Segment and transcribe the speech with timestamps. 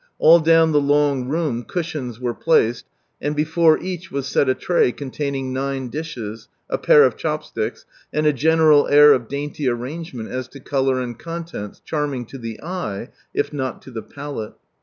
[0.19, 2.87] Ail down the long room cushions were placed,
[3.21, 8.25] and before each was set a tray containing nine dishes, a pair of chopsticks, and
[8.25, 12.59] a general air of dainty arrangement as to colour and con tents, charming to the
[12.63, 14.53] eye, if not to the palate.